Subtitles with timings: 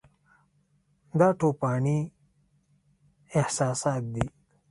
[1.19, 1.97] دا توپاني
[3.39, 4.25] احساسات دي.